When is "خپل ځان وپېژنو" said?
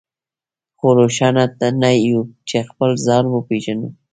2.69-3.89